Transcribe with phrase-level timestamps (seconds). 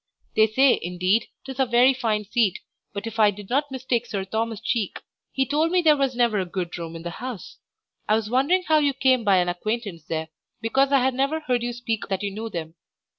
[0.35, 2.57] They say, indeed, 'tis a very fine seat,
[2.91, 4.99] but if I did not mistake Sir Thomas Cheeke,
[5.31, 7.57] he told me there was never a good room in the house.
[8.09, 10.29] I was wondering how you came by an acquaintance there,
[10.59, 12.73] because I had never heard you speak that you knew them.